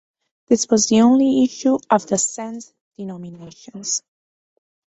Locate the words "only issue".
1.01-1.77